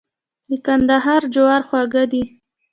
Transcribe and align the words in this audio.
د 0.49 0.51
کندهار 0.65 1.21
جوار 1.33 1.61
خوږ 1.67 1.93
دي. 2.11 2.23